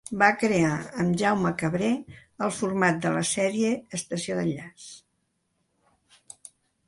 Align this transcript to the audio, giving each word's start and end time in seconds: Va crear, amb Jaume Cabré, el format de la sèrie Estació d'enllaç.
Va 0.21 0.27
crear, 0.43 0.69
amb 1.01 1.17
Jaume 1.21 1.49
Cabré, 1.59 1.89
el 2.45 2.53
format 2.61 2.97
de 3.05 3.11
la 3.17 3.21
sèrie 3.33 3.71
Estació 3.99 4.37
d'enllaç. 4.39 4.87